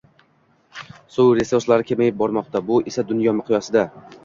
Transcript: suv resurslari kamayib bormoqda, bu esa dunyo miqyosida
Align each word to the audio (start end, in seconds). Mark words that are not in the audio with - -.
suv 1.17 1.29
resurslari 1.41 1.87
kamayib 1.91 2.19
bormoqda, 2.23 2.65
bu 2.73 2.81
esa 2.95 3.07
dunyo 3.13 3.37
miqyosida 3.43 3.89